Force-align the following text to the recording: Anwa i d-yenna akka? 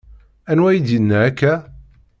Anwa 0.51 0.69
i 0.71 0.79
d-yenna 0.79 1.17
akka? 1.27 1.53